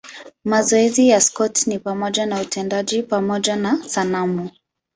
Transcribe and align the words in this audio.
Mazoezi 0.45 1.09
ya 1.09 1.21
Scott 1.21 1.67
ni 1.67 1.79
pamoja 1.79 2.25
na 2.25 2.41
utendaji 2.41 3.03
pamoja 3.03 3.55
na 3.55 3.89
sanamu. 3.89 4.49